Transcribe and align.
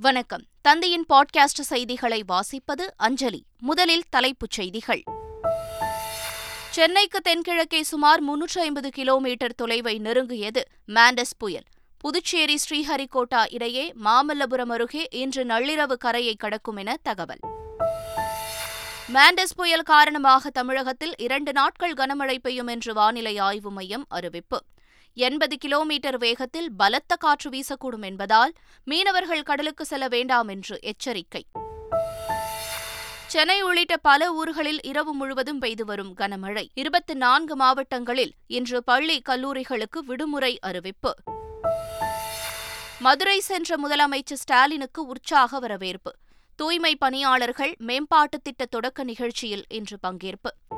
வணக்கம். 0.00 0.44
தந்தையின் 0.60 1.04
பாட்காஸ்ட் 1.08 1.60
செய்திகளை 1.60 2.24
வாசிப்பது 2.28 2.86
அஞ்சலி. 2.96 3.44
முதலில் 3.58 4.04
தலைப்புச் 4.08 4.50
செய்திகள். 4.50 5.02
சென்னைக்கு 6.70 7.20
தென்கிழக்கே 7.20 7.82
சுமார் 7.82 8.20
முன்னூற்று 8.20 8.60
ஐம்பது 8.60 8.90
கிலோமீட்டர் 8.90 9.54
தொலைவை 9.62 9.98
நெருங்கியது 9.98 10.60
மாண்டஸ் 10.86 11.34
புயல். 11.38 11.62
புதுச்சேரி 11.98 12.58
ஸ்ரீஹரிகோட்டா 12.68 13.44
இடையே 13.48 13.92
மாமல்லபுரம் 14.04 14.70
அருகே 14.70 15.08
இன்று 15.10 15.44
நள்ளிரவு 15.44 15.92
கரையை 15.92 16.34
கடக்கும் 16.34 16.76
என 16.76 16.96
தகவல். 17.02 17.38
மாண்டஸ் 19.12 19.54
புயல் 19.56 19.82
காரணமாக 19.82 20.50
தமிழகத்தில் 20.50 21.14
இரண்டு 21.16 21.52
நாட்கள் 21.52 21.92
கனமழை 21.92 22.38
பெய்யும் 22.38 22.66
என்று 22.66 22.94
வானிலை 22.94 23.38
ஆய்வு 23.38 23.70
மையம் 23.70 24.04
அறிவிப்பு. 24.08 24.62
எண்பது 25.18 25.58
கிலோமீட்டர் 25.58 26.18
வேகத்தில் 26.18 26.72
பலத்த 26.72 27.16
காற்று 27.16 27.50
வீசக்கூடும் 27.50 28.02
என்பதால் 28.02 28.52
மீனவர்கள் 28.84 29.42
கடலுக்கு 29.42 29.84
செல்ல 29.84 30.08
வேண்டாம் 30.08 30.48
என்று 30.48 30.78
எச்சரிக்கை. 30.82 31.46
சென்னை 33.26 33.62
உள்ளிட்ட 33.62 33.96
பல 33.96 34.32
ஊர்களில் 34.32 34.82
இரவு 34.82 35.14
முழுவதும் 35.14 35.58
பெய்து 35.58 35.84
வரும் 35.84 36.16
கனமழை. 36.16 36.66
இருபத்தி 36.74 37.14
நான்கு 37.14 37.56
மாவட்டங்களில் 37.56 38.32
இன்று 38.46 38.84
பள்ளி 38.84 39.22
கல்லூரிகளுக்கு 39.28 39.98
விடுமுறை 40.06 40.58
அறிவிப்பு. 40.60 41.14
மதுரை 42.98 43.40
சென்ற 43.40 43.76
முதலமைச்சர் 43.76 44.32
ஸ்டாலினுக்கு 44.32 45.06
உற்சாக 45.06 45.58
வரவேற்பு. 45.58 46.14
தூய்மை 46.56 46.96
பணியாளர்கள் 46.96 47.76
மேம்பாட்டுத் 47.78 48.42
திட்ட 48.42 48.66
தொடக்க 48.66 49.04
நிகழ்ச்சியில் 49.04 49.64
இன்று 49.68 49.98
பங்கேற்பு. 50.06 50.76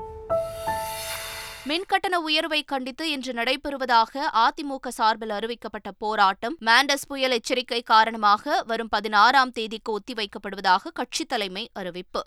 மின்கட்டண 1.69 2.15
உயர்வை 2.15 2.63
கண்டித்து 2.63 3.11
இன்று 3.11 3.33
நடைபெறுவதாக 3.33 4.31
அதிமுக 4.35 4.89
சார்பில் 4.89 5.29
அறிவிக்கப்பட்ட 5.29 5.91
போராட்டம் 5.99 6.57
மாண்டஸ் 6.61 7.07
புயல் 7.09 7.31
எச்சரிக்கை 7.31 7.83
காரணமாக 7.83 8.63
வரும் 8.67 8.89
பதினாறாம் 8.89 9.53
தேதிக்கு 9.53 9.99
ஒத்திவைக்கப்படுவதாக 9.99 10.93
கட்சித் 10.95 11.29
தலைமை 11.29 11.71
அறிவிப்பு. 11.73 12.27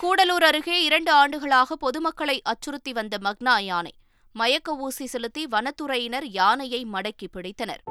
கூடலூர் 0.00 0.44
அருகே 0.44 0.82
இரண்டு 0.82 1.10
ஆண்டுகளாக 1.10 1.76
பொதுமக்களை 1.76 2.42
அச்சுறுத்தி 2.42 2.92
வந்த 2.92 3.18
மக்னா 3.18 3.60
யானை. 3.60 3.94
மயக்க 4.32 4.76
ஊசி 4.76 5.06
செலுத்தி 5.06 5.46
வனத்துறையினர் 5.46 6.24
யானையை 6.24 6.86
மடக்கி 6.92 7.26
பிடித்தனர். 7.32 7.82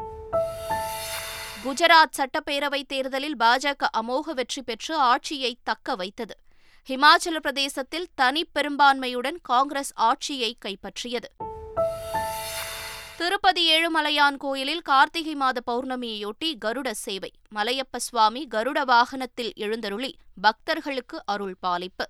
குஜராத் 1.64 2.18
சட்டப்பேரவைத் 2.18 2.88
தேர்தலில் 2.88 3.36
பாஜக 3.40 3.86
அமோக 3.98 4.32
வெற்றி 4.34 4.62
பெற்று 4.62 4.96
ஆட்சியை 4.96 5.58
தக்க 5.64 5.96
வைத்தது. 5.96 6.38
ஹிமாச்சல 6.88 7.38
பிரதேசத்தில் 7.40 8.08
தனி 8.16 8.50
பெரும்பான்மையுடன் 8.60 9.38
காங்கிரஸ் 9.42 9.92
ஆட்சியை 9.96 10.58
கைப்பற்றியது. 10.66 11.48
திருப்பதி 13.18 13.72
ஏழுமலையான் 13.72 14.38
கோயிலில் 14.38 14.82
கார்த்திகை 14.82 15.36
மாத 15.36 15.62
பௌர்ணமியையொட்டி 15.72 16.58
கருட 16.66 16.92
சேவை. 16.92 17.32
மலையப்ப 17.56 17.98
சுவாமி 17.98 18.48
கருட 18.52 18.86
வாகனத்தில் 18.86 19.52
எழுந்தருளி 19.56 20.16
பக்தர்களுக்கு 20.42 21.22
அருள் 21.26 21.56
பாலிப்பு. 21.60 22.08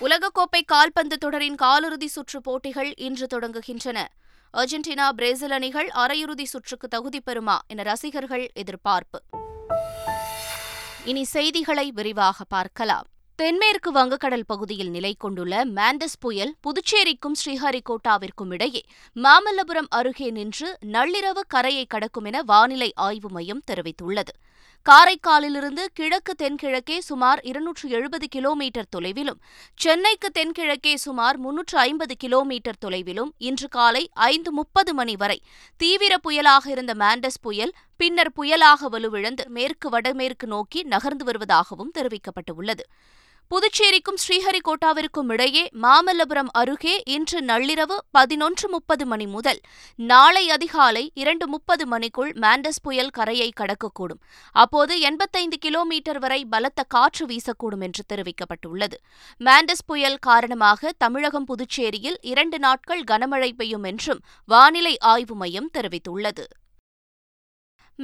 உலகக்கோப்பை 0.00 0.64
கால்பந்து 0.66 1.18
தொடரின் 1.18 1.54
காலிறுதி 1.62 2.06
சுற்று 2.06 2.40
போட்டிகள் 2.40 2.94
இன்று 2.96 3.26
தொடங்குகின்றன. 3.34 4.06
அர்ஜென்டினா 4.54 5.08
பிரேசில் 5.08 5.50
அணிகள் 5.50 5.88
அரையிறுதி 5.88 6.44
சுற்றுக்கு 6.44 6.88
தகுதி 6.88 7.22
பெறுமா 7.26 7.58
என 7.66 7.82
ரசிகர்கள் 7.82 8.50
எதிர்பார்ப்பு. 8.52 9.22
இனி 11.04 11.24
செய்திகளை 11.24 11.90
விரிவாக 11.90 12.44
பார்க்கலாம். 12.44 13.06
தென்மேற்கு 13.36 13.92
வங்கக்கடல் 13.92 14.44
பகுதியில் 14.46 14.90
நிலை 14.90 15.14
கொண்டுள்ள 15.18 15.64
மாண்டஸ் 15.64 16.16
புயல் 16.20 16.54
புதுச்சேரிக்கும் 16.60 17.36
ஸ்ரீஹரிகோட்டாவிற்கும் 17.44 18.52
இடையே 18.52 18.82
மாமல்லபுரம் 19.16 19.88
அருகே 19.88 20.30
நின்று 20.30 20.78
நள்ளிரவு 20.86 21.40
கரையை 21.48 21.84
கடக்கும் 21.86 22.24
என 22.24 22.42
வானிலை 22.42 22.92
ஆய்வு 22.94 23.30
மையம் 23.30 23.62
தெரிவித்துள்ளது. 23.70 24.34
காரைக்காலிலிருந்து 24.86 25.84
கிழக்கு 25.94 26.34
தென்கிழக்கே 26.34 26.98
சுமார் 26.98 27.40
இருநூற்று 27.42 27.88
எழுபது 27.88 28.26
கிலோமீட்டர் 28.28 28.88
தொலைவிலும் 28.96 29.40
சென்னைக்கு 29.74 30.28
தென்கிழக்கே 30.30 30.94
சுமார் 30.96 31.38
முன்னூற்று 31.38 31.78
ஐம்பது 31.78 32.14
கிலோமீட்டர் 32.16 32.80
தொலைவிலும் 32.84 33.30
இன்று 33.38 33.68
காலை 33.68 34.10
ஐந்து 34.14 34.52
முப்பது 34.52 34.94
மணி 34.94 35.16
வரை 35.16 35.38
தீவிர 35.76 36.16
புயலாக 36.28 36.66
இருந்த 36.66 36.94
மாண்டஸ் 36.94 37.40
புயல் 37.40 37.74
பின்னர் 37.96 38.32
புயலாக 38.36 38.88
வலுவிழந்து 38.88 39.46
மேற்கு 39.48 39.88
வடமேற்கு 39.88 40.46
நோக்கி 40.46 40.82
நகர்ந்து 40.82 41.24
வருவதாகவும் 41.24 41.94
தெரிவிக்கப்பட்டுள்ளது. 41.98 42.84
புதுச்சேரிக்கும் 43.52 44.18
ஸ்ரீஹரிகோட்டாவிற்கும் 44.22 45.30
இடையே 45.32 45.62
மாமல்லபுரம் 45.82 46.50
அருகே 46.52 47.02
இன்று 47.06 47.38
நள்ளிரவு 47.40 47.96
பதினொன்று 48.10 48.68
முப்பது 48.68 49.06
மணி 49.06 49.26
முதல் 49.26 49.60
நாளை 49.96 50.50
அதிகாலை 50.50 51.10
இரண்டு 51.14 51.48
முப்பது 51.48 51.86
மணிக்குள் 51.86 52.30
மாண்டஸ் 52.32 52.80
புயல் 52.82 53.10
கரையை 53.10 53.52
கடக்கக்கூடும். 53.60 54.20
அப்போது 54.52 55.00
எண்பத்தைந்து 55.00 55.58
கிலோமீட்டர் 55.58 56.18
வரை 56.18 56.44
பலத்த 56.44 56.82
காற்று 56.82 57.26
வீசக்கூடும் 57.26 57.80
என்று 57.80 58.04
தெரிவிக்கப்பட்டுள்ளது. 58.12 58.98
மாண்டஸ் 59.40 59.84
புயல் 59.86 60.18
காரணமாக 60.18 60.92
தமிழகம் 60.98 61.46
புதுச்சேரியில் 61.46 62.20
இரண்டு 62.20 62.58
நாட்கள் 62.58 63.04
கனமழை 63.10 63.52
பெய்யும் 63.52 63.82
என்றும் 63.82 64.22
வானிலை 64.46 64.98
ஆய்வு 64.98 65.34
மையம் 65.34 65.70
தெரிவித்துள்ளது. 65.78 66.46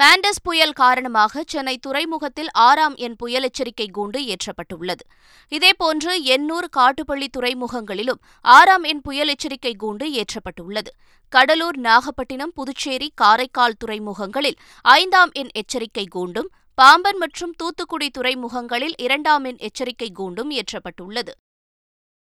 மாண்டஸ் 0.00 0.40
புயல் 0.42 0.72
காரணமாக 0.72 1.42
சென்னை 1.46 1.78
துறைமுகத்தில் 1.78 2.50
ஆறாம் 2.50 2.96
எண் 2.96 3.14
புயல் 3.16 3.42
எச்சரிக்கை 3.42 3.90
கூண்டு 3.94 4.18
ஏற்றப்பட்டுள்ளது. 4.32 5.04
இதேபோன்று 5.48 6.12
எண்ணூர் 6.24 6.68
காட்டுப்பள்ளி 6.76 7.28
துறைமுகங்களிலும் 7.36 8.20
ஆறாம் 8.40 8.82
எண் 8.82 9.00
புயல் 9.00 9.28
எச்சரிக்கை 9.28 9.76
கூண்டு 9.82 10.06
ஏற்றப்பட்டுள்ளது. 10.18 10.92
கடலூர் 11.28 11.78
நாகப்பட்டினம் 11.78 12.52
புதுச்சேரி 12.52 13.12
காரைக்கால் 13.14 13.78
துறைமுகங்களில் 13.84 14.58
ஐந்தாம் 14.82 15.32
எண் 15.32 15.52
எச்சரிக்கை 15.52 16.06
கூண்டும் 16.14 16.50
பாம்பன் 16.74 17.16
மற்றும் 17.16 17.54
தூத்துக்குடி 17.56 18.10
துறைமுகங்களில் 18.18 18.96
இரண்டாம் 18.96 19.44
எண் 19.44 19.56
எச்சரிக்கை 19.58 20.12
கூண்டும் 20.18 20.52
ஏற்றப்பட்டுள்ளது. 20.60 21.34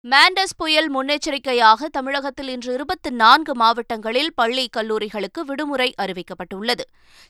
மாண்டஸ் 0.06 0.56
புயல் 0.58 0.88
முன்னெச்சரிக்கையாக 0.94 1.88
தமிழகத்தில் 1.88 2.48
இன்று 2.48 2.74
இருபத்தி 2.74 3.10
நான்கு 3.10 3.56
மாவட்டங்களில் 3.56 4.32
பள்ளி 4.36 4.70
கல்லூரிகளுக்கு 4.78 5.42
விடுமுறை 5.42 5.94
அறிவிக்கப்பட்டுள்ளது. 6.02 6.82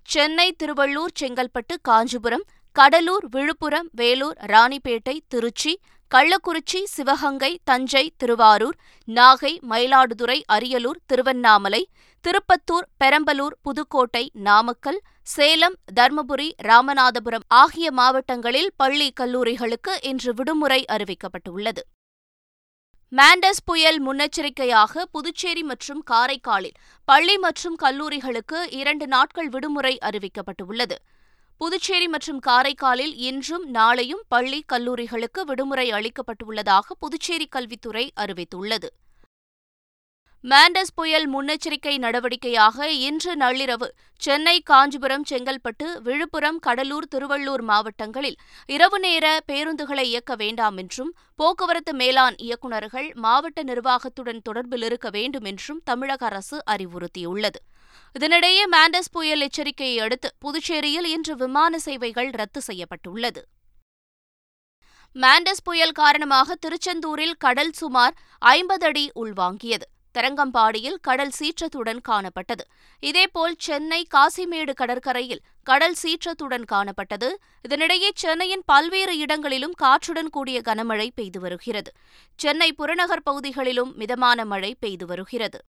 சென்னை 0.01 0.55
திருவள்ளூர் 0.63 1.13
செங்கல்பட்டு 1.19 1.75
காஞ்சிபுரம் 1.81 2.45
கடலூர் 2.71 3.25
விழுப்புரம் 3.29 3.89
வேலூர் 3.91 4.37
ராணிப்பேட்டை 4.45 5.19
திருச்சி 5.27 5.79
கள்ளக்குறிச்சி 6.11 6.83
சிவகங்கை 6.85 7.59
தஞ்சை 7.63 8.13
திருவாரூர் 8.17 8.77
நாகை 9.07 9.53
மயிலாடுதுறை 9.69 10.41
அரியலூர் 10.47 10.99
திருவண்ணாமலை 11.05 11.87
திருப்பத்தூர் 12.25 12.87
பெரம்பலூர் 13.03 13.55
புதுக்கோட்டை 13.61 14.31
நாமக்கல் 14.33 15.01
சேலம் 15.23 15.79
தர்மபுரி 15.99 16.51
ராமநாதபுரம் 16.63 17.47
ஆகிய 17.47 17.91
மாவட்டங்களில் 17.91 18.71
பள்ளி 18.75 19.13
கல்லூரிகளுக்கு 19.15 19.95
இன்று 20.01 20.33
விடுமுறை 20.33 20.85
அறிவிக்கப்பட்டுள்ளது. 20.91 21.83
மாண்டஸ் 23.19 23.63
புயல் 23.65 23.97
முன்னெச்சரிக்கையாக 24.05 25.01
புதுச்சேரி 25.11 25.63
மற்றும் 25.63 26.03
காரைக்காலில் 26.11 26.77
பள்ளி 27.07 27.37
மற்றும் 27.37 27.75
கல்லூரிகளுக்கு 27.75 28.59
இரண்டு 28.71 29.05
நாட்கள் 29.07 29.49
விடுமுறை 29.49 29.91
அறிவிக்கப்பட்டுள்ளது. 30.09 30.97
புதுச்சேரி 31.61 32.07
மற்றும் 32.07 32.39
காரைக்காலில் 32.39 33.13
இன்றும் 33.29 33.65
நாளையும் 33.73 34.23
பள்ளி 34.27 34.59
கல்லூரிகளுக்கு 34.73 35.43
விடுமுறை 35.49 35.87
அளிக்கப்பட்டுள்ளதாக 35.91 36.97
புதுச்சேரி 36.99 37.47
கல்வித்துறை 37.55 38.05
அறிவித்துள்ளது. 38.19 38.89
மாண்டஸ் 40.43 40.93
புயல் 40.95 41.25
முன்னெச்சரிக்கை 41.33 41.93
நடவடிக்கையாக 41.97 42.87
இன்று 43.07 43.35
நள்ளிரவு 43.35 43.87
சென்னை 44.21 44.61
காஞ்சிபுரம் 44.61 45.25
செங்கல்பட்டு 45.29 45.87
விழுப்புரம் 46.01 46.57
கடலூர் 46.59 47.07
திருவள்ளூர் 47.15 47.61
மாவட்டங்களில் 47.61 48.37
இரவு 48.65 48.99
நேர 48.99 49.25
பேருந்துகளை 49.51 50.01
இயக்க 50.01 50.35
வேண்டாம் 50.35 50.77
என்றும் 50.77 51.11
போக்குவரத்து 51.35 51.93
மேலாண் 51.93 52.37
இயக்குநர்கள் 52.37 53.07
மாவட்ட 53.13 53.63
நிர்வாகத்துடன் 53.63 54.41
தொடர்பில் 54.49 54.83
இருக்க 54.83 55.09
வேண்டும் 55.09 55.43
என்றும் 55.43 55.81
தமிழக 55.83 56.25
அரசு 56.25 56.63
அறிவுறுத்தியுள்ளது. 56.71 57.61
இதனிடையே 58.19 58.65
மாண்டஸ் 58.71 59.13
புயல் 59.13 59.41
எச்சரிக்கையை 59.41 59.97
அடுத்து 59.99 60.31
புதுச்சேரியில் 60.39 61.09
இன்று 61.15 61.35
விமான 61.35 61.79
சேவைகள் 61.79 62.29
ரத்து 62.29 62.61
செய்யப்பட்டுள்ளது. 62.61 63.43
மாண்டஸ் 65.15 65.63
புயல் 65.63 65.91
காரணமாக 65.91 66.55
திருச்செந்தூரில் 66.55 67.39
கடல் 67.39 67.71
சுமார் 67.71 68.13
ஐம்பது 68.39 68.85
அடி 68.85 69.11
உள்வாங்கியது. 69.15 69.87
தரங்கம்பாடியில் 70.13 70.97
கடல் 71.01 71.31
சீற்றத்துடன் 71.39 71.99
காணப்பட்டது. 72.09 72.63
இதேபோல் 72.99 73.55
சென்னை 73.57 74.07
காசிமேடு 74.13 74.73
கடற்கரையில் 74.73 75.41
கடல் 75.63 75.95
சீற்றத்துடன் 76.03 76.65
காணப்பட்டது. 76.71 77.29
இதனிடையே 77.69 78.09
சென்னையின் 78.13 78.63
பல்வேறு 78.65 79.17
இடங்களிலும் 79.17 79.73
காற்றுடன் 79.73 80.29
கூடிய 80.29 80.61
கனமழை 80.65 81.09
பெய்து 81.15 81.39
வருகிறது. 81.39 81.91
சென்னை 82.35 82.73
புறநகர் 82.73 83.23
பகுதிகளிலும் 83.23 83.95
மிதமான 83.95 84.45
மழை 84.45 84.75
பெய்து 84.79 85.05
வருகிறது. 85.05 85.61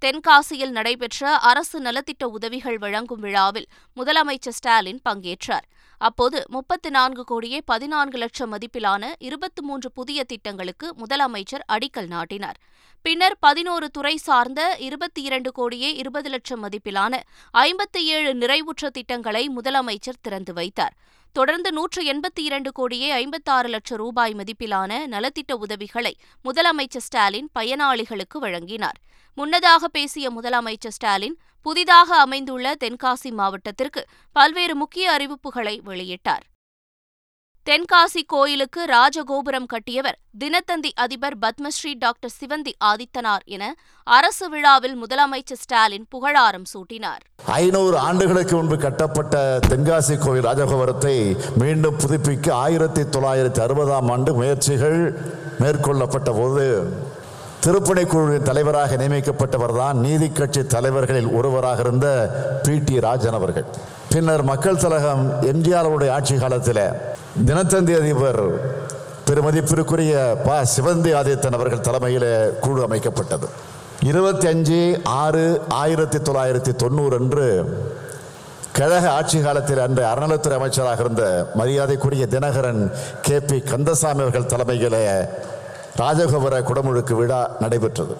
தென்காசியில் 0.00 0.70
நடைபெற்ற 0.70 1.36
அரசு 1.36 1.80
நலத்திட்ட 1.80 2.24
உதவிகள் 2.24 2.78
வழங்கும் 2.78 3.20
விழாவில் 3.20 3.66
முதலமைச்சர் 3.96 4.56
ஸ்டாலின் 4.58 5.00
பங்கேற்றார். 5.08 5.66
அப்போது 6.08 6.38
முப்பத்து 6.48 6.88
நான்கு 6.90 7.22
கோடியே 7.24 7.58
பதினான்கு 7.64 8.18
லட்சம் 8.18 8.50
மதிப்பிலான 8.52 9.12
இருபத்தி 9.18 9.62
மூன்று 9.62 9.88
புதிய 9.92 10.24
திட்டங்களுக்கு 10.24 10.86
முதலமைச்சர் 10.98 11.64
அடிக்கல் 11.72 12.10
நாட்டினார். 12.14 12.58
பின்னர் 13.04 13.36
பதினோரு 13.40 13.86
துறை 13.90 14.16
சார்ந்த 14.16 14.60
இருபத்தி 14.88 15.22
இரண்டு 15.22 15.50
கோடியே 15.52 15.90
இருபது 16.02 16.28
லட்சம் 16.28 16.62
மதிப்பிலான 16.64 17.22
ஐம்பத்தி 17.54 18.02
ஏழு 18.16 18.32
நிறைவுற்ற 18.34 18.90
திட்டங்களை 18.92 19.42
முதலமைச்சர் 19.56 20.22
திறந்து 20.22 20.52
வைத்தார். 20.52 20.94
தொடர்ந்து 21.34 21.72
நூற்று 21.72 22.00
எண்பத்தி 22.02 22.42
இரண்டு 22.48 22.72
கோடியே 22.72 23.10
ஐம்பத்தாறு 23.10 23.68
லட்சம் 23.68 23.98
ரூபாய் 23.98 24.34
மதிப்பிலான 24.34 24.98
நலத்திட்ட 25.06 25.52
உதவிகளை 25.54 26.16
முதலமைச்சர் 26.44 27.04
ஸ்டாலின் 27.06 27.48
பயனாளிகளுக்கு 27.58 28.38
வழங்கினார். 28.40 28.98
முன்னதாக 29.34 29.88
பேசிய 29.88 30.30
முதலமைச்சர் 30.30 30.94
ஸ்டாலின் 30.96 31.36
புதிதாக 31.62 32.16
அமைந்துள்ள 32.16 32.74
தென்காசி 32.84 33.30
மாவட்டத்திற்கு 33.30 34.02
பல்வேறு 34.32 34.74
முக்கிய 34.74 35.16
அறிவிப்புகளை 35.16 35.76
வெளியிட்டார். 35.84 36.44
தென்காசி 37.68 38.22
கோயிலுக்கு 38.26 38.80
ராஜகோபுரம் 38.92 39.66
கட்டியவர் 39.66 40.16
தினத்தந்தி 40.40 40.90
அதிபர் 40.94 41.36
பத்மஸ்ரீ 41.42 41.92
டாக்டர் 41.98 42.32
சிவந்தி 42.40 42.72
ஆதித்தனார் 42.84 43.44
என 43.44 43.74
அரசு 44.04 44.48
விழாவில் 44.48 44.96
முதலமைச்சர் 45.02 45.60
ஸ்டாலின் 45.62 46.04
புகழாரம் 46.10 46.66
சூட்டினார். 46.72 47.22
ஐநூறு 47.46 47.96
ஆண்டுகளுக்கு 47.98 48.54
முன்பு 48.56 48.76
கட்டப்பட்ட 48.76 49.42
தென்காசி 49.68 50.16
கோயில் 50.18 50.44
ராஜகோபுரத்தை 50.44 51.14
மீண்டும் 51.62 51.98
புதுப்பிக்க 51.98 52.52
ஆயிரத்தி 52.66 53.04
தொள்ளாயிரத்தி 53.16 53.62
அறுபதாம் 53.66 54.12
ஆண்டு 54.16 54.34
முயற்சிகள் 54.34 55.00
மேற்கொள்ளப்பட்ட 55.62 56.30
போது 56.40 56.66
திருப்பணி 57.60 58.04
குழுவின் 58.04 58.48
தலைவராக 58.50 58.96
நியமிக்கப்பட்டவர் 58.96 59.76
தான் 59.80 59.98
நீதி 60.06 60.30
கட்சி 60.30 60.64
தலைவர்களில் 60.76 61.32
ஒருவராக 61.38 61.80
இருந்த 61.80 62.08
பி 62.66 62.78
டி 62.78 62.96
ராஜன் 63.08 63.38
அவர்கள். 63.40 63.68
பின்னர் 64.12 64.44
மக்கள் 64.52 64.82
தலகம் 64.86 65.26
எம்ஜிஆர் 65.52 66.10
ஆட்சி 66.16 66.34
காலத்தில் 66.38 66.86
தினத்தந்தி 67.42 68.00
அதிபர் 68.00 68.42
பெருமதிப்பிற்குரிய 69.26 70.36
ப. 70.44 70.62
சிவந்தி 70.62 71.10
ஆதித்தன் 71.14 71.52
அவர்கள் 71.52 71.80
தலைமையில் 71.80 72.58
குழு 72.60 72.86
அமைக்கப்பட்டது. 72.86 73.48
இருபத்தி 74.02 74.46
அஞ்சு 74.46 75.00
ஆறு 75.04 75.62
ஆயிரத்தி 75.68 76.18
தொள்ளாயிரத்தி 76.18 76.76
தொண்ணூறு 76.76 77.16
அன்று 77.16 77.78
கழக 78.72 79.10
ஆட்சி 79.10 79.40
காலத்தில் 79.40 79.78
அன்று 79.78 80.04
அறநிலைத்துறை 80.04 80.54
அமைச்சராக 80.54 81.00
இருந்த 81.00 81.50
மரியாதைக்குரிய 81.54 82.26
தினகரன் 82.30 82.90
கே. 83.22 83.40
பி. 83.40 83.60
கந்தசாமி 83.60 84.20
அவர்கள் 84.20 84.46
தலைமையில் 84.46 85.28
ராஜகோபுர 85.96 86.62
குடமுழுக்கு 86.62 87.12
விழா 87.12 87.56
நடைபெற்றது. 87.60 88.16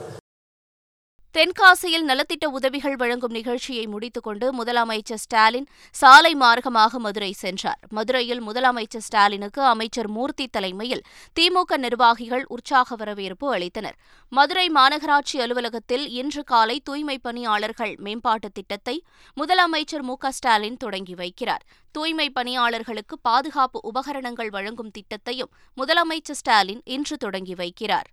தென்காசியில் 1.34 2.04
நலத்திட்ட 2.08 2.44
உதவிகள் 2.44 2.96
வழங்கும் 2.96 3.32
நிகழ்ச்சியை 3.32 3.86
முடித்துக்கொண்டு 3.86 4.64
முதலமைச்சர் 4.64 5.20
ஸ்டாலின் 5.22 5.66
சாலை 5.90 6.34
மார்க்கமாக 6.34 6.98
மதுரை 6.98 7.32
சென்றார். 7.32 7.78
மதுரையில் 7.88 8.42
முதலமைச்சர் 8.42 9.04
ஸ்டாலினுக்கு 9.06 9.62
அமைச்சர் 9.62 10.08
மூர்த்தி 10.08 10.46
தலைமையில் 10.46 11.02
திமுக 11.40 11.76
நிர்வாகிகள் 11.76 12.44
உற்சாக 12.46 12.96
வரவேற்பு 12.96 13.56
அளித்தனர். 13.56 13.96
மதுரை 14.28 14.70
மாநகராட்சி 14.70 15.38
அலுவலகத்தில் 15.38 16.08
இன்று 16.08 16.44
காலை 16.44 16.80
தூய்மை 16.80 17.18
பணியாளர்கள் 17.18 17.94
மேம்பாட்டு 17.98 18.50
திட்டத்தை 18.52 19.04
முதலமைச்சர் 19.36 20.02
மு 20.02 20.16
ஸ்டாலின் 20.30 20.76
தொடங்கி 20.76 21.14
வைக்கிறார். 21.14 21.64
தூய்மை 21.92 22.30
பணியாளர்களுக்கு 22.30 23.18
பாதுகாப்பு 23.18 23.80
உபகரணங்கள் 23.82 24.50
வழங்கும் 24.50 24.90
திட்டத்தையும் 24.98 25.54
முதலமைச்சர் 25.76 26.40
ஸ்டாலின் 26.42 26.82
இன்று 26.84 27.16
தொடங்கி 27.16 27.54
வைக்கிறார். 27.54 28.10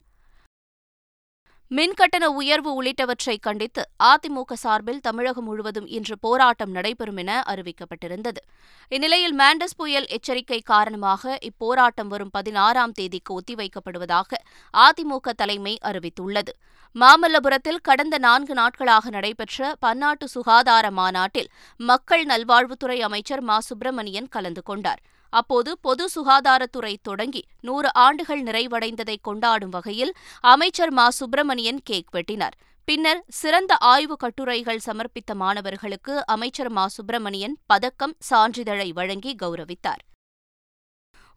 மின்கட்டண 1.75 2.25
உயர்வு 2.25 2.83
உள்ளிட்டவற்றை 2.83 3.37
கண்டித்து 3.41 3.89
அதிமுக 4.03 4.53
சார்பில் 4.53 4.99
தமிழகம் 4.99 5.43
முழுவதும் 5.43 5.87
இன்று 5.87 6.19
போராட்டம் 6.19 6.71
நடைபெறும் 6.71 7.17
என 7.17 7.43
அறிவிக்கப்பட்டிருந்தது. 7.47 8.41
இந்நிலையில் 8.87 9.35
மாண்டஸ் 9.39 9.77
புயல் 9.77 10.07
எச்சரிக்கை 10.07 10.59
காரணமாக 10.59 11.39
இப்போராட்டம் 11.41 12.07
வரும் 12.07 12.29
பதினாறாம் 12.31 12.91
தேதிக்கு 12.91 13.39
ஒத்திவைக்கப்படுவதாக 13.39 14.41
அதிமுக 14.73 15.33
தலைமை 15.35 15.77
அறிவித்துள்ளது. 15.85 16.49
மாமல்லபுரத்தில் 16.95 17.81
கடந்த 17.81 18.17
நான்கு 18.17 18.53
நாட்களாக 18.53 19.09
நடைபெற்ற 19.09 19.75
பன்னாட்டு 19.79 20.27
சுகாதார 20.27 20.91
மாநாட்டில் 20.91 21.49
மக்கள் 21.77 22.25
நல்வாழ்வுத்துறை 22.25 22.99
அமைச்சர் 22.99 23.41
மா. 23.41 23.59
சுப்பிரமணியன் 23.59 24.29
கலந்து 24.29 24.63
கொண்டார். 24.63 25.01
அப்போது 25.31 25.77
பொது 25.77 26.09
சுகாதாரத்துறை 26.15 26.95
தொடங்கி 27.01 27.43
நூறு 27.61 27.93
ஆண்டுகள் 27.93 28.43
நிறைவடைந்ததை 28.43 29.15
கொண்டாடும் 29.21 29.69
வகையில் 29.69 30.13
அமைச்சர் 30.39 30.91
மா. 30.91 31.09
சுப்பிரமணியன் 31.09 31.79
கேக் 31.83 32.13
வெட்டினார். 32.13 32.57
பின்னர் 32.85 33.23
சிறந்த 33.27 33.77
ஆய்வு 33.77 34.17
கட்டுரைகள் 34.17 34.79
சமர்ப்பித்த 34.85 35.33
மாணவர்களுக்கு 35.33 36.23
அமைச்சர் 36.25 36.69
மா. 36.69 36.87
சுப்பிரமணியன் 36.87 37.57
பதக்கம் 37.65 38.15
சான்றிதழை 38.29 38.89
வழங்கி 38.93 39.35
கௌரவித்தார். 39.43 40.01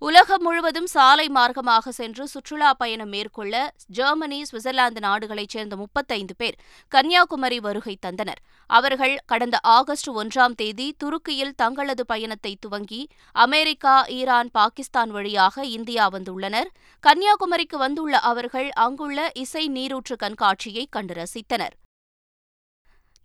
உலகம் 0.03 0.43
முழுவதும் 0.43 0.87
சாலை 0.87 1.27
மார்க்கமாக 1.35 1.89
சென்று 1.89 2.29
சுற்றுலா 2.29 2.75
பயணம் 2.75 3.09
மேற்கொள்ள 3.09 3.75
ஜெர்மனி 3.87 4.43
சுவிட்சர்லாந்து 4.43 5.01
நாடுகளைச் 5.01 5.49
சேர்ந்த 5.49 5.77
முப்பத்தைந்து 5.77 6.35
பேர் 6.37 6.57
கன்னியாகுமரி 6.89 7.59
வருகை 7.61 7.99
தந்தனர். 8.07 8.41
அவர்கள் 8.71 9.15
கடந்த 9.27 9.59
ஆகஸ்ட் 9.63 10.11
ஒன்றாம் 10.11 10.57
தேதி 10.57 10.97
துருக்கியில் 11.05 11.55
தங்களது 11.57 12.07
பயணத்தை 12.07 12.57
துவங்கி 12.61 13.09
அமெரிக்கா 13.33 14.07
ஈரான் 14.07 14.51
பாகிஸ்தான் 14.51 15.11
வழியாக 15.11 15.65
இந்தியா 15.65 16.11
வந்துள்ளனர். 16.11 16.71
கன்னியாகுமரிக்கு 17.03 17.79
வந்துள்ள 17.79 18.19
அவர்கள் 18.19 18.71
அங்குள்ள 18.71 19.31
இசை 19.35 19.69
நீரூற்று 19.69 20.17
கண்காட்சியை 20.17 20.87
கண்டு 20.91 21.15
ரசித்தனர். 21.15 21.75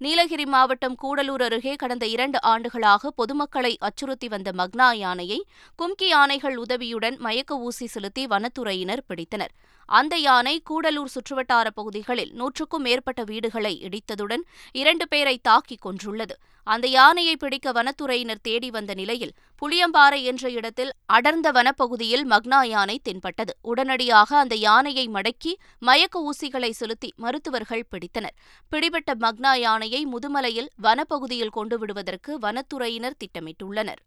நீலகிரி 0.01 0.45
மாவட்டம் 0.45 0.93
கூடலூர் 1.01 1.41
அருகே 1.41 1.75
கடந்த 1.75 2.05
இரண்டு 2.07 2.37
ஆண்டுகளாக 2.41 3.09
பொதுமக்களை 3.11 3.71
அச்சுறுத்தி 3.87 4.27
வந்த 4.27 4.49
மக்னா 4.51 4.87
யானையை 4.95 5.39
கும்கி 5.79 6.07
யானைகள் 6.07 6.55
உதவியுடன் 6.57 7.17
மயக்க 7.17 7.57
ஊசி 7.57 7.87
செலுத்தி 7.87 8.23
வனத்துறையினர் 8.27 9.03
பிடித்தனர். 9.09 9.51
அந்த 9.97 10.15
யானை 10.17 10.55
கூடலூர் 10.69 11.13
சுற்றுவட்டார 11.13 11.67
பகுதிகளில் 11.73 12.31
நூற்றுக்கும் 12.31 12.81
மேற்பட்ட 12.81 13.23
வீடுகளை 13.23 13.73
இடித்ததுடன் 13.87 14.43
இரண்டு 14.71 15.07
பேரை 15.07 15.35
தாக்கிக் 15.37 15.81
கொன்றுள்ளது. 15.81 16.35
அந்த 16.67 16.87
யானையை 16.87 17.35
பிடிக்க 17.35 17.71
வனத்துறையினர் 17.71 18.41
தேடி 18.41 18.69
வந்த 18.69 18.93
நிலையில் 18.93 19.33
புளியம்பாறை 19.61 20.19
என்ற 20.23 20.49
இடத்தில் 20.49 20.91
அடர்ந்த 21.05 21.51
வனப்பகுதியில் 21.51 22.25
மக்னா 22.33 22.59
யானை 22.65 22.97
தென்பட்டது. 23.03 23.53
உடனடியாக 23.61 24.37
அந்த 24.37 24.55
யானையை 24.55 25.05
மடக்கி 25.07 25.53
மயக்க 25.79 26.21
ஊசிகளை 26.29 26.69
செலுத்தி 26.69 27.13
மருத்துவர்கள் 27.15 27.87
பிடித்தனர். 27.91 28.37
பிடிபட்ட 28.69 29.15
மக்னா 29.15 29.53
யானையை 29.57 30.03
முதுமலையில் 30.05 30.69
வனப்பகுதியில் 30.81 31.55
கொண்டு 31.57 31.77
விடுவதற்கு 31.77 32.39
வனத்துறையினர் 32.39 33.19
திட்டமிட்டுள்ளனர். 33.23 34.01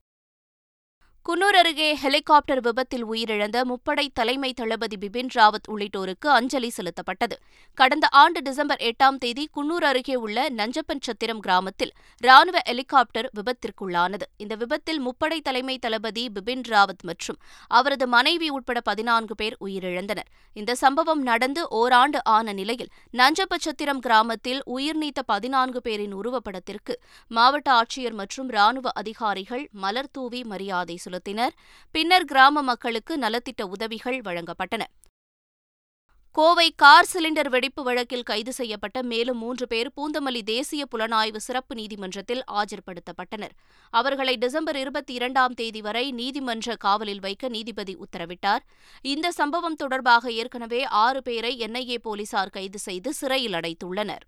குன்னூர் 1.29 1.57
அருகே 1.57 1.95
ஹெலிகாப்டர் 1.95 2.61
விபத்தில் 2.61 3.05
உயிரிழந்த 3.07 3.59
முப்படை 3.65 4.09
தலைமை 4.15 4.53
தளபதி 4.53 4.97
பிபின் 4.97 5.29
ராவத் 5.35 5.69
உள்ளிட்டோருக்கு 5.69 6.29
அஞ்சலி 6.29 6.71
செலுத்தப்பட்டது. 6.77 7.37
கடந்த 7.75 8.07
ஆண்டு 8.11 8.43
டிசம்பர் 8.43 8.81
எட்டாம் 8.81 9.19
தேதி 9.19 9.49
குன்னூர் 9.57 9.85
அருகே 9.85 10.15
உள்ள 10.15 10.47
நஞ்சப்பன் 10.49 11.01
சத்திரம் 11.01 11.41
கிராமத்தில் 11.41 11.93
ராணுவ 12.19 12.59
ஹெலிகாப்டர் 12.65 13.29
விபத்திற்குள்ளானது. 13.39 14.27
இந்த 14.37 14.55
விபத்தில் 14.55 15.01
முப்படை 15.07 15.39
தலைமை 15.41 15.79
தளபதி 15.79 16.31
பிபின் 16.35 16.65
ராவத் 16.69 17.03
மற்றும் 17.03 17.39
அவரது 17.69 18.07
மனைவி 18.07 18.49
உட்பட 18.49 18.81
பதினான்கு 18.81 19.35
பேர் 19.35 19.57
உயிரிழந்தனர். 19.61 20.29
இந்த 20.53 20.75
சம்பவம் 20.75 21.23
நடந்து 21.23 21.69
ஓராண்டு 21.69 22.21
ஆன 22.25 22.53
நிலையில் 22.53 22.91
நஞ்சப்பச்சத்திரம் 23.13 24.03
கிராமத்தில் 24.09 24.61
உயிர்நீத்த 24.67 25.21
பதினான்கு 25.27 25.81
பேரின் 25.81 26.15
உருவப்படத்திற்கு 26.15 26.97
மாவட்ட 27.29 27.71
ஆட்சியர் 27.73 28.13
மற்றும் 28.13 28.49
ராணுவ 28.49 28.91
அதிகாரிகள் 28.91 29.69
மலர் 29.73 30.13
தூவி 30.13 30.45
மரியாதை 30.45 30.99
செலுத்தினர். 31.13 31.55
பின்னர் 31.91 32.25
கிராம 32.25 32.63
மக்களுக்கு 32.63 33.19
நலத்திட்ட 33.19 33.63
உதவிகள் 33.63 34.21
வழங்கப்பட்டன. 34.21 34.83
கோவை 36.33 36.73
கார் 36.77 37.09
சிலிண்டர் 37.13 37.49
வெடிப்பு 37.49 37.83
வழக்கில் 37.83 38.23
கைது 38.23 38.53
செய்யப்பட்ட 38.53 39.03
மேலும் 39.03 39.39
மூன்று 39.39 39.67
பேர் 39.67 39.91
பூந்தமல்லி 39.97 40.43
தேசிய 40.43 40.85
புலனாய்வு 40.95 41.37
சிறப்பு 41.37 41.75
நீதிமன்றத்தில் 41.75 42.45
ஆஜர்படுத்தப்பட்டனர். 42.53 43.51
அவர்களை 43.91 44.37
டிசம்பர் 44.37 44.77
இருபத்தி 44.77 45.15
இரண்டாம் 45.15 45.55
தேதி 45.55 45.81
வரை 45.81 46.13
நீதிமன்ற 46.13 46.77
காவலில் 46.77 47.21
வைக்க 47.21 47.49
நீதிபதி 47.49 47.97
உத்தரவிட்டார். 47.97 48.63
இந்த 49.03 49.33
சம்பவம் 49.33 49.75
தொடர்பாக 49.75 50.33
ஏற்கனவே 50.33 50.85
ஆறு 50.85 51.23
பேரை 51.23 51.59
என்ஐஏ 51.59 51.95
போலீசார் 51.95 52.51
கைது 52.51 52.79
செய்து 52.79 53.13
சிறையில் 53.13 53.53
அடைத்துள்ளனர். 53.53 54.25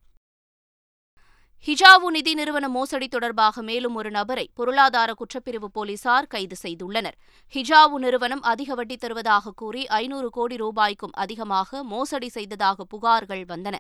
ஹிஜாவு 1.63 2.09
நிதி 2.11 2.35
நிறுவன 2.35 2.69
மோசடி 2.69 3.07
தொடர்பாக 3.09 3.63
மேலும் 3.63 3.95
ஒரு 3.95 4.11
நபரை 4.11 4.51
பொருளாதார 4.55 5.11
குற்றப்பிரிவு 5.13 5.69
போலீசார் 5.73 6.27
கைது 6.27 6.57
செய்துள்ளனர். 6.63 7.17
ஹிஜாவு 7.55 7.99
நிறுவனம் 7.99 8.43
அதிக 8.43 8.75
வட்டி 8.75 8.97
தருவதாக 8.97 9.51
கூறி 9.51 9.87
ஐநூறு 9.87 10.29
கோடி 10.31 10.57
ரூபாய்க்கும் 10.57 11.15
அதிகமாக 11.15 11.83
மோசடி 11.85 12.29
செய்ததாக 12.29 12.87
புகார்கள் 12.95 13.45
வந்தன. 13.47 13.79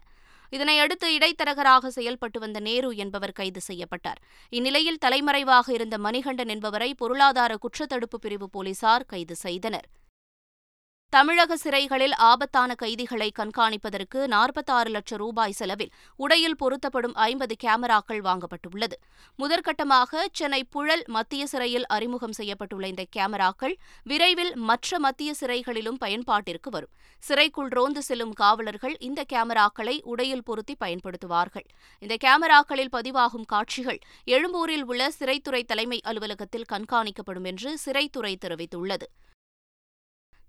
இதனையடுத்து 0.52 1.10
இடைத்தரகராக 1.16 1.86
செயல்பட்டு 1.86 2.40
வந்த 2.40 2.60
நேரு 2.60 2.96
என்பவர் 2.96 3.32
கைது 3.32 3.60
செய்யப்பட்டார். 3.60 4.22
இந்நிலையில் 4.48 5.02
தலைமறைவாக 5.04 5.72
இருந்த 5.72 5.98
மணிகண்டன் 5.98 6.48
என்பவரை 6.48 6.94
பொருளாதார 6.94 7.54
குற்றத்தடுப்பு 7.54 8.18
பிரிவு 8.20 8.48
போலீசார் 8.50 9.06
கைது 9.06 9.36
செய்தனர். 9.36 9.86
தமிழக 11.12 11.56
சிறைகளில் 11.56 12.14
ஆபத்தான 12.28 12.74
கைதிகளை 12.74 13.32
கண்காணிப்பதற்கு 13.38 14.26
நாற்பத்தாறு 14.26 14.90
லட்சம் 14.90 15.18
ரூபாய் 15.18 15.52
செலவில் 15.52 15.92
உடையில் 16.16 16.56
பொருத்தப்படும் 16.56 17.14
ஐம்பது 17.14 17.54
கேமராக்கள் 17.64 18.22
வாங்கப்பட்டுள்ளது. 18.28 18.96
முதற்கட்டமாக 19.38 20.22
சென்னை 20.32 20.64
புழல் 20.64 21.04
மத்திய 21.06 21.46
சிறையில் 21.46 21.86
அறிமுகம் 21.86 22.34
செய்யப்பட்டுள்ள 22.38 22.84
இந்த 22.84 23.04
கேமராக்கள் 23.16 23.74
விரைவில் 24.04 24.52
மற்ற 24.70 24.98
மத்திய 24.98 25.34
சிறைகளிலும் 25.40 26.00
பயன்பாட்டிற்கு 26.00 26.70
வரும். 26.70 26.92
சிறைக்குள் 27.22 27.68
ரோந்து 27.68 28.02
செல்லும் 28.02 28.32
காவலர்கள் 28.32 28.96
இந்த 28.98 29.24
கேமராக்களை 29.32 30.00
உடையில் 30.02 30.42
பொருத்தி 30.42 30.76
பயன்படுத்துவார்கள். 30.80 31.66
இந்த 31.98 32.16
கேமராக்களில் 32.24 32.92
பதிவாகும் 32.96 33.46
காட்சிகள் 33.46 34.00
எழும்பூரில் 34.24 34.84
உள்ள 34.84 35.12
சிறைத்துறை 35.18 35.62
தலைமை 35.64 36.00
அலுவலகத்தில் 36.04 36.68
கண்காணிக்கப்படும் 36.72 37.44
என்று 37.44 37.78
சிறைத்துறை 37.84 38.34
தெரிவித்துள்ளது. 38.46 39.08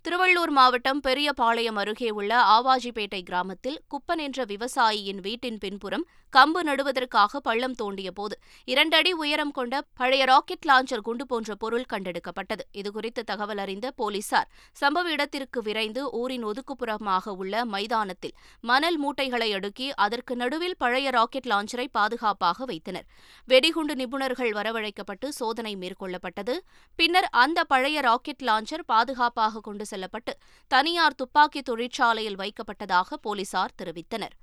திருவள்ளூர் 0.05 0.51
மாவட்டம் 0.51 0.99
பெரியபாளையம் 0.99 1.75
அருகே 1.75 2.09
உள்ள 2.09 2.31
ஆவாஜிபேட்டை 2.47 3.21
கிராமத்தில் 3.23 3.77
குப்பன் 3.89 4.17
என்ற 4.17 4.45
விவசாயியின் 4.45 5.21
வீட்டின் 5.21 5.57
பின்புறம் 5.57 6.03
கம்பு 6.35 6.61
நடுவதற்காக 6.67 7.39
பள்ளம் 7.39 7.75
தோண்டியபோது 7.81 8.35
இரண்டடி 8.71 9.11
உயரம் 9.23 9.53
கொண்ட 9.57 9.73
பழைய 9.99 10.23
ராக்கெட் 10.25 10.65
லாஞ்சர் 10.69 11.03
குண்டு 11.07 11.25
போன்ற 11.25 11.55
பொருள் 11.61 11.85
கண்டெடுக்கப்பட்டது. 11.91 12.63
இதுகுறித்து 12.79 13.21
தகவல் 13.29 13.61
அறிந்த 13.63 13.87
போலீசார் 13.99 14.49
சம்பவ 14.81 15.11
இடத்திற்கு 15.15 15.61
விரைந்து 15.61 16.01
ஊரின் 16.21 16.45
ஒதுக்குப்புறமாக 16.45 17.35
உள்ள 17.41 17.63
மைதானத்தில் 17.65 18.35
மணல் 18.71 18.97
மூட்டைகளை 19.03 19.49
அடுக்கி 19.57 19.87
அதற்கு 20.05 20.35
நடுவில் 20.35 20.77
பழைய 20.77 21.09
ராக்கெட் 21.17 21.49
லாஞ்சரை 21.53 21.87
பாதுகாப்பாக 21.97 22.65
வைத்தனர். 22.71 23.07
வெடிகுண்டு 23.47 23.95
நிபுணர்கள் 23.95 24.53
வரவழைக்கப்பட்டு 24.59 25.29
சோதனை 25.39 25.75
மேற்கொள்ளப்பட்டது. 25.83 26.55
பின்னர் 26.99 27.29
அந்த 27.43 27.63
பழைய 27.73 28.01
ராக்கெட் 28.09 28.45
லாஞ்சர் 28.49 28.87
பாதுகாப்பாக 28.93 29.61
கொண்டு 29.69 29.85
செல்லப்பட்டு 29.85 30.35
தனியார் 30.71 31.19
துப்பாக்கி 31.21 31.63
தொழிற்சாலையில் 31.71 32.39
வைக்கப்பட்டதாக 32.43 33.21
போலீசார் 33.27 33.77
தெரிவித்தனர். 33.81 34.35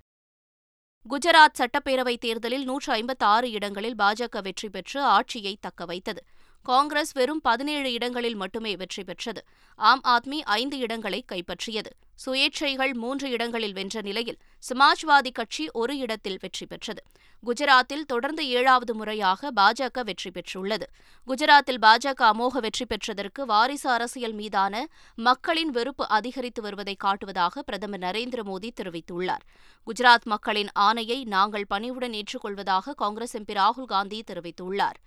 குஜராத் 1.11 1.59
சட்டப்பேரவைத் 1.59 2.21
தேர்தலில் 2.21 2.65
நூற்று 2.65 2.95
ஐம்பத்தி 2.95 3.25
ஆறு 3.25 3.51
இடங்களில் 3.51 3.95
பாஜக 3.95 4.43
வெற்றி 4.43 4.69
பெற்று 4.69 5.01
ஆட்சியை 5.01 5.59
தக்கவைத்தது. 5.61 6.23
காங்கிரஸ் 6.63 7.13
வெறும் 7.13 7.41
பதினேழு 7.41 7.93
இடங்களில் 7.93 8.35
மட்டுமே 8.35 8.77
வெற்றி 8.77 9.05
பெற்றது. 9.05 9.43
ஆம் 9.77 10.01
ஆத்மி 10.05 10.39
ஐந்து 10.45 10.79
இடங்களை 10.79 11.25
கைப்பற்றியது. 11.33 11.91
சுயேட்சைகள் 12.27 12.93
மூன்று 12.95 13.31
இடங்களில் 13.31 13.73
வென்ற 13.73 14.01
நிலையில் 14.01 14.39
சமாஜ்வாதி 14.69 15.33
கட்சி 15.33 15.71
ஒரு 15.73 15.97
இடத்தில் 15.97 16.39
வெற்றி 16.41 16.67
பெற்றது. 16.67 17.03
குஜராத்தில் 17.47 18.05
தொடர்ந்து 18.07 18.49
ஏழாவது 18.49 18.95
முறையாக 18.95 19.51
பாஜக 19.57 20.05
வெற்றி 20.05 20.31
பெற்றுள்ளது. 20.31 20.87
குஜராத்தில் 21.27 21.81
பாஜக 21.83 22.21
அமோக 22.33 22.61
வெற்றி 22.61 22.87
பெற்றதற்கு 22.87 23.47
வாரிசு 23.47 23.91
அரசியல் 23.91 24.33
மீதான 24.33 24.87
மக்களின் 25.15 25.71
வெறுப்பு 25.71 26.09
அதிகரித்து 26.09 26.63
வருவதை 26.63 26.97
காட்டுவதாக 27.05 27.59
பிரதமர் 27.59 28.01
நரேந்திர 28.01 28.43
மோடி 28.51 28.71
தெரிவித்துள்ளார். 28.81 29.47
குஜராத் 29.87 30.25
மக்களின் 30.25 30.69
ஆணையை 30.81 31.25
நாங்கள் 31.25 31.67
பணிவுடன் 31.67 32.13
ஏற்றுக்கொள்வதாக 32.13 32.95
காங்கிரஸ் 32.95 33.37
எம்பி 33.37 33.57
ராகுல் 33.63 33.85
காந்தி 33.85 34.25
தெரிவித்துள்ளார். 34.33 35.01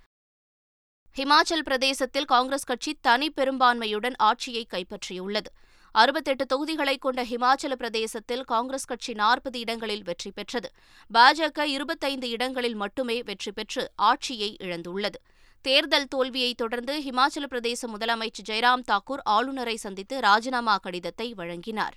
ஹிமாச்சல் 1.18 1.64
பிரதேசத்தில் 1.64 2.26
காங்கிரஸ் 2.26 2.66
கட்சி 2.66 2.92
தனி 3.02 3.28
பெரும்பான்மையுடன் 3.30 4.16
ஆட்சியை 4.18 4.64
கைப்பற்றியுள்ளது. 4.74 5.50
அறுபத்தெட்டு 5.92 6.46
தொகுதிகளை 6.46 6.96
கொண்ட 6.98 7.24
ஹிமாச்சல 7.24 7.74
பிரதேசத்தில் 7.82 8.44
காங்கிரஸ் 8.44 8.86
கட்சி 8.86 9.14
நாற்பது 9.14 9.60
இடங்களில் 9.60 10.04
வெற்றி 10.04 10.32
பெற்றது. 10.32 10.70
பாஜக 11.14 11.66
இருபத்தைந்து 11.66 12.30
இடங்களில் 12.30 12.76
மட்டுமே 12.76 13.18
வெற்றி 13.24 13.52
பெற்று 13.52 13.92
ஆட்சியை 13.96 14.58
இழந்துள்ளது. 14.62 15.20
தேர்தல் 15.62 16.08
தோல்வியை 16.08 16.54
தொடர்ந்து 16.54 16.96
ஹிமாச்சல 17.06 17.48
பிரதேச 17.54 17.88
முதலமைச்சர் 17.94 18.50
ஜெய்ராம் 18.50 18.86
தாக்கூர் 18.92 19.24
ஆளுநரை 19.36 19.76
சந்தித்து 19.76 20.20
ராஜினாமா 20.20 20.78
கடிதத்தை 20.78 21.34
வழங்கினார். 21.34 21.96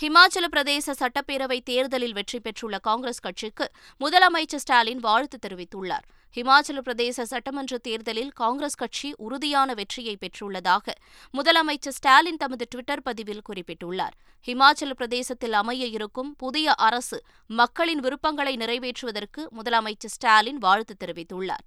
ஹிமாச்சல 0.00 0.46
பிரதேச 0.54 0.94
சட்டப்பேரவை 1.00 1.60
தேர்தலில் 1.62 2.12
வெற்றி 2.12 2.40
பெற்றுள்ள 2.40 2.78
காங்கிரஸ் 2.78 3.20
கட்சிக்கு 3.20 3.66
முதலமைச்சர் 4.00 4.64
ஸ்டாலின் 4.64 4.98
வாழ்த்து 4.98 5.38
தெரிவித்துள்ளார். 5.46 6.06
ஹிமாச்சல 6.36 6.78
பிரதேச 6.84 7.22
சட்டமன்ற 7.22 7.78
தேர்தலில் 7.78 8.30
காங்கிரஸ் 8.32 8.74
கட்சி 8.74 9.14
உறுதியான 9.16 9.74
வெற்றியை 9.74 10.18
பெற்றுள்ளதாக 10.20 10.94
முதலமைச்சர் 11.34 11.96
ஸ்டாலின் 11.98 12.36
தமது 12.36 12.66
டுவிட்டர் 12.74 13.02
பதிவில் 13.02 13.42
குறிப்பிட்டுள்ளார். 13.48 14.14
ஹிமாச்சல 14.46 14.92
பிரதேசத்தில் 14.92 15.52
அமைய 15.52 15.86
இருக்கும் 15.86 16.34
புதிய 16.36 16.74
அரசு 16.74 17.24
மக்களின் 17.46 18.00
விருப்பங்களை 18.00 18.56
நிறைவேற்றுவதற்கு 18.56 19.44
முதலமைச்சர் 19.58 20.14
ஸ்டாலின் 20.14 20.58
வாழ்த்து 20.58 20.96
தெரிவித்துள்ளார். 21.04 21.66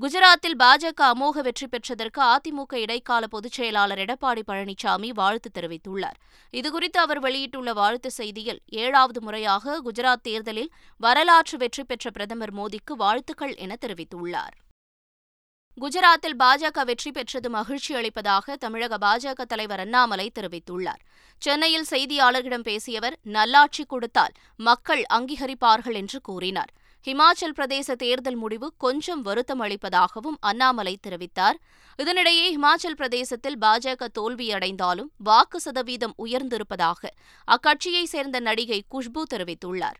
குஜராத்தில் 0.00 0.56
பாஜக 0.58 1.00
அமோக 1.08 1.42
வெற்றி 1.42 1.66
பெற்றதற்கு 1.66 2.20
அதிமுக 2.22 2.74
இடைக்கால 2.74 3.26
பொதுச் 3.26 3.52
செயலாளர் 3.52 3.98
எடப்பாடி 3.98 4.42
பழனிசாமி 4.46 5.08
வாழ்த்து 5.08 5.50
தெரிவித்துள்ளார். 5.58 6.16
இதுகுறித்து 6.52 6.98
அவர் 7.02 7.20
வெளியிட்டுள்ள 7.20 7.72
வாழ்த்து 7.72 8.10
செய்தியில் 8.16 8.58
ஏழாவது 8.66 9.20
முறையாக 9.20 9.76
குஜராத் 9.84 10.22
தேர்தலில் 10.22 10.72
வரலாற்று 10.96 11.58
வெற்றி 11.58 11.84
பெற்ற 11.84 12.10
பிரதமர் 12.10 12.54
மோடிக்கு 12.54 12.96
வாழ்த்துக்கள் 12.96 13.54
என 13.56 13.76
தெரிவித்துள்ளார். 13.80 14.56
குஜராத்தில் 15.80 16.36
பாஜக 16.38 16.84
வெற்றி 16.84 17.10
பெற்றது 17.10 17.50
மகிழ்ச்சி 17.50 17.94
அளிப்பதாக 17.94 18.56
தமிழக 18.56 18.98
பாஜக 18.98 19.42
தலைவர் 19.42 19.80
அண்ணாமலை 19.80 20.30
தெரிவித்துள்ளார். 20.40 21.02
சென்னையில் 21.42 21.90
செய்தியாளர்களிடம் 21.90 22.68
பேசியவர் 22.70 23.18
நல்லாட்சி 23.22 23.84
கொடுத்தால் 23.84 24.36
மக்கள் 24.56 25.04
அங்கீகரிப்பார்கள் 25.14 25.94
என்று 25.94 26.20
கூறினார். 26.20 26.72
ஹிமாச்சல் 27.06 27.54
பிரதேச 27.56 27.94
தேர்தல் 27.94 28.36
முடிவு 28.36 28.74
கொஞ்சம் 28.76 29.22
வருத்தம் 29.22 29.60
அளிப்பதாகவும் 29.60 30.36
அண்ணாமலை 30.40 30.98
தெரிவித்தார். 31.06 31.56
இதனிடையே 31.98 32.44
ஹிமாச்சல் 32.54 32.96
பிரதேசத்தில் 32.96 33.58
பாஜக 33.58 34.06
தோல்வியடைந்தாலும் 34.18 35.08
வாக்கு 35.18 35.60
சதவீதம் 35.60 36.14
உயர்ந்திருப்பதாக 36.18 37.10
அக்கட்சியைச் 37.48 38.12
சேர்ந்த 38.12 38.40
நடிகை 38.40 38.84
குஷ்பு 38.90 39.22
தெரிவித்துள்ளார். 39.34 39.98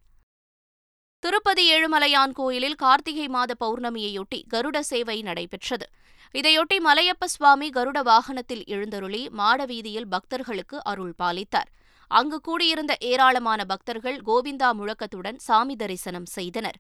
திருப்பதி 1.19 1.65
ஏழுமலையான் 1.73 2.33
கோயிலில் 2.33 2.75
கார்த்திகை 2.75 3.29
மாத 3.29 3.55
பௌர்ணமியையொட்டி 3.61 4.43
கருட 4.55 4.79
சேவை 4.81 5.23
நடைபெற்றது. 5.23 5.87
இதையொட்டி 6.35 6.79
மலையப்ப 6.85 7.25
சுவாமி 7.25 7.71
கருட 7.71 8.03
வாகனத்தில் 8.03 8.65
எழுந்தருளி 8.67 9.29
மாடவீதியில் 9.29 10.09
பக்தர்களுக்கு 10.09 10.85
அருள் 10.85 11.15
பாலித்தார். 11.23 11.71
அங்கு 12.09 12.41
கூடியிருந்த 12.41 12.97
ஏராளமான 13.01 13.65
பக்தர்கள் 13.65 14.19
கோவிந்தா 14.27 14.71
முழக்கத்துடன் 14.73 15.39
சாமி 15.39 15.77
தரிசனம் 15.77 16.27
செய்தனர். 16.27 16.79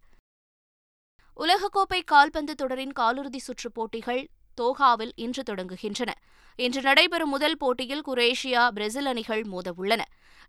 உலகக்கோப்பை 1.37 2.05
கால்பந்து 2.05 2.55
தொடரின் 2.55 2.93
காலிறுதி 2.93 3.37
சுற்றுப் 3.37 3.75
போட்டிகள் 3.75 4.29
தோஹாவில் 4.61 5.11
இன்று 5.15 5.43
தொடங்குகின்றன. 5.51 6.09
இன்று 6.57 6.81
நடைபெறும் 6.81 7.29
முதல் 7.29 7.57
போட்டியில் 7.57 8.07
குரேஷியா 8.07 8.69
பிரேசில் 8.69 9.07
அணிகள் 9.07 9.43
மோதவுள்ளன. 9.43 10.01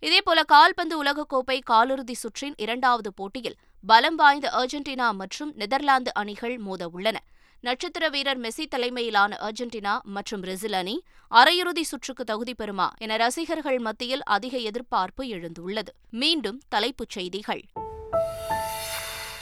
இதேபோல 0.02 0.44
கால்பந்து 0.44 1.04
உலகக்கோப்பை 1.04 1.60
காலிறுதி 1.70 2.12
சுற்றின் 2.12 2.54
இரண்டாவது 2.56 3.14
போட்டியில் 3.14 3.56
பலம் 3.86 4.16
வாய்ந்த 4.16 4.50
அர்ஜென்டினா 4.50 5.12
மற்றும் 5.12 5.54
நெதர்லாந்து 5.56 6.14
அணிகள் 6.14 6.58
மோதவுள்ளன. 6.58 7.16
நட்சத்திர 7.62 8.10
வீரர் 8.10 8.40
மெஸ்ஸி 8.40 8.66
தலைமையிலான 8.66 9.38
அர்ஜென்டினா 9.42 10.02
மற்றும் 10.02 10.42
பிரேசில் 10.42 10.74
அணி 10.74 11.04
அரையிறுதி 11.32 11.82
சுற்றுக்கு 11.82 12.24
தகுதி 12.24 12.54
பெறுமா 12.60 12.90
என 12.98 13.18
ரசிகர்கள் 13.18 13.80
மத்தியில் 13.80 14.24
அதிக 14.24 14.58
எதிர்பார்ப்பு 14.58 15.24
எழுந்துள்ளது. 15.24 15.94
மீண்டும் 16.10 16.62
தலைப்புச் 16.68 17.10
செய்திகள். 17.10 17.64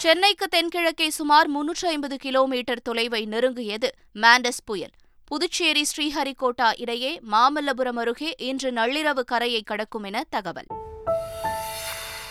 சென்னைக்கு 0.01 0.48
தென்கிழக்கே 0.48 1.10
சுமார் 1.10 1.48
முன்னூற்று 1.48 1.88
ஐம்பது 1.88 2.17
கிலோமீட்டர் 2.17 2.81
தொலைவை 2.89 3.25
நெருங்கியது 3.25 3.89
மாண்டஸ் 4.13 4.62
புயல். 4.65 4.89
புதுச்சேரி 5.25 5.86
ஸ்ரீஹரிகோட்டா 5.98 6.70
இடையே 6.77 7.20
மாமல்லபுரம் 7.31 8.00
அருகே 8.00 8.34
இன்று 8.38 8.72
நள்ளிரவு 8.72 9.20
கரையை 9.20 9.62
கடக்கும் 9.62 10.03
என 10.03 10.24
தகவல். 10.29 10.65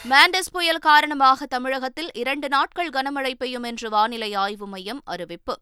மாண்டஸ் 0.09 0.50
புயல் 0.53 0.79
காரணமாக 0.79 1.47
தமிழகத்தில் 1.47 2.11
இரண்டு 2.12 2.49
நாட்கள் 2.49 2.89
கனமழை 2.89 3.35
பெய்யும் 3.35 3.62
என்று 3.62 3.91
வானிலை 3.91 4.35
ஆய்வு 4.35 4.67
மையம் 4.67 5.03
அறிவிப்பு. 5.05 5.57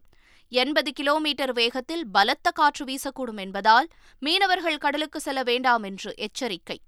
எண்பது 0.49 0.93
கிலோமீட்டர் 0.93 1.53
வேகத்தில் 1.53 2.07
பலத்த 2.07 2.51
காற்று 2.51 2.85
வீசக்கூடும் 2.85 3.37
என்பதால் 3.37 3.87
மீனவர்கள் 4.19 4.77
கடலுக்கு 4.77 5.19
செல்ல 5.19 5.43
வேண்டாம் 5.43 5.83
என்று 5.83 6.13
எச்சரிக்கை. 6.17 6.81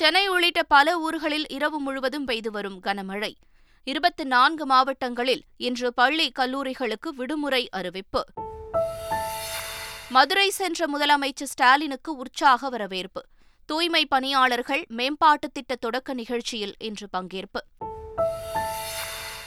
சென்னை 0.00 0.28
உள்ளிட்ட 0.28 0.62
பல 0.62 0.98
ஊர்களில் 0.98 1.48
இரவு 1.48 1.80
முழுவதும் 1.80 2.24
பெய்து 2.24 2.50
வரும் 2.50 2.82
கனமழை. 2.82 3.34
இருபத்தி 3.84 4.24
நான்கு 4.24 4.66
மாவட்டங்களில் 4.66 5.42
இன்று 5.56 5.94
பள்ளி 5.94 6.32
கல்லூரிகளுக்கு 6.38 7.08
விடுமுறை 7.16 7.68
அறிவிப்பு. 7.70 8.24
மதுரை 10.08 10.50
சென்ற 10.50 10.86
முதலமைச்சர் 10.86 11.42
ஸ்டாலினுக்கு 11.42 12.16
உற்சாக 12.16 12.68
வரவேற்பு. 12.68 13.24
தூய்மை 13.66 14.06
பணியாளர்கள் 14.06 14.84
மேம்பாட்டு 14.88 15.50
திட்ட 15.50 15.74
தொடக்க 15.74 16.14
நிகழ்ச்சியில் 16.14 16.74
இன்று 16.78 17.08
பங்கேற்பு. 17.16 17.89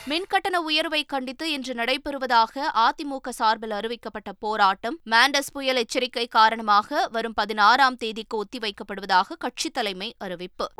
மின்கட்டண 0.10 0.56
உயர்வை 0.56 1.04
கண்டித்து 1.04 1.52
இன்று 1.52 1.74
நடைபெறுவதாக 1.74 2.70
அதிமுக 2.74 3.30
சார்பில் 3.30 3.70
அறிவிக்கப்பட்ட 3.70 4.32
போராட்டம் 4.40 5.00
மாண்டஸ் 5.06 5.52
புயல் 5.54 5.76
எச்சரிக்கை 5.76 6.28
காரணமாக 6.28 7.08
வரும் 7.12 7.34
பதினாறாம் 7.34 7.98
தேதிக்கு 7.98 8.44
ஒத்திவைக்கப்படுவதாக 8.44 9.38
கட்சித் 9.40 9.74
தலைமை 9.74 10.16
அறிவிப்பு. 10.18 10.72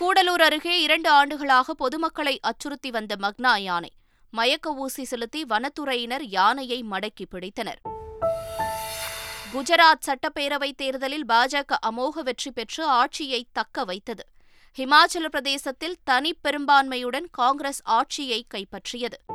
கூடலூர் 0.00 0.42
அருகே 0.42 0.80
இரண்டு 0.80 1.10
ஆண்டுகளாக 1.10 1.74
பொதுமக்களை 1.74 2.40
அச்சுறுத்தி 2.40 2.90
வந்த 2.90 3.16
மக்னா 3.16 3.58
யானை. 3.58 3.92
மயக்க 4.30 4.74
ஊசி 4.74 5.04
செலுத்தி 5.04 5.44
வனத்துறையினர் 5.44 6.22
யானையை 6.22 6.84
மடக்கி 6.90 7.26
பிடித்தனர். 7.30 7.80
குஜராத் 9.54 10.06
சட்டப்பேரவைத் 10.06 10.76
தேர்தலில் 10.76 11.26
பாஜக 11.26 11.72
அமோக 11.86 12.22
வெற்றி 12.22 12.50
பெற்று 12.50 12.84
ஆட்சியை 12.84 13.46
தக்க 13.52 13.84
வைத்தது. 13.84 14.26
ஹிமாச்சல 14.78 15.26
பிரதேசத்தில் 15.26 15.96
தனி 16.04 16.34
பெரும்பான்மையுடன் 16.34 17.26
காங்கிரஸ் 17.30 17.80
ஆட்சியை 17.82 18.46
கைப்பற்றியது. 18.54 19.34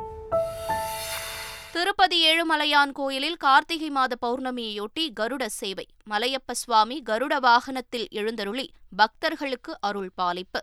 திருப்பதி 1.72 2.26
ஏழுமலையான் 2.26 2.92
கோயிலில் 2.92 3.36
கார்த்திகை 3.36 3.90
மாத 3.90 4.16
பௌர்ணமியையொட்டி 4.26 5.08
கருட 5.20 5.46
சேவை. 5.46 5.86
மலையப்ப 6.10 6.52
சுவாமி 6.52 7.02
கருட 7.06 7.36
வாகனத்தில் 7.40 8.06
எழுந்தருளி 8.10 8.72
பக்தர்களுக்கு 8.96 9.76
அருள் 9.80 10.10
பாலிப்பு. 10.14 10.62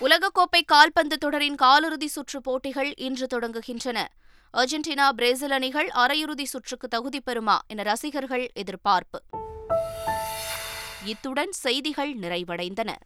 உலகக்கோப்பை 0.00 0.64
கால்பந்து 0.66 1.18
தொடரின் 1.18 1.54
காலிறுதி 1.54 2.06
சுற்று 2.06 2.40
போட்டிகள் 2.40 2.94
இன்று 2.96 3.26
தொடங்குகின்றன. 3.34 4.06
அர்ஜென்டினா 4.56 5.08
பிரேசில் 5.08 5.50
அணிகள் 5.50 5.88
அரையிறுதி 5.88 6.44
சுற்றுக்கு 6.44 6.88
தகுதி 6.88 7.22
பெறுமா 7.26 7.58
என 7.66 7.82
ரசிகர்கள் 7.82 8.50
எதிர்பார்ப்பு. 8.52 9.22
இத்துடன் 11.04 11.52
செய்திகள் 11.52 12.16
நிறைவடைந்தன. 12.16 12.98